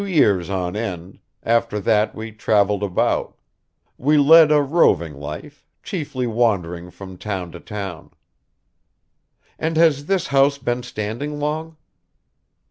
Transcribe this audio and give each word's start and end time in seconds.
"Two 0.01 0.07
years 0.07 0.49
on 0.49 0.75
end; 0.75 1.19
after 1.43 1.79
that 1.79 2.15
we 2.15 2.31
traveled 2.31 2.81
about. 2.81 3.37
We 3.99 4.17
led 4.17 4.51
a 4.51 4.59
roving 4.59 5.13
life, 5.13 5.63
chiefly 5.83 6.25
wandering 6.25 6.89
from 6.89 7.19
town 7.19 7.51
to 7.51 7.59
town." 7.59 8.09
"And 9.59 9.77
has 9.77 10.07
this 10.07 10.25
house 10.25 10.57
been 10.57 10.81
standing 10.81 11.39
long?" 11.39 11.77